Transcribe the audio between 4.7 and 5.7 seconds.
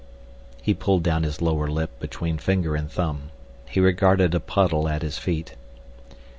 at his feet.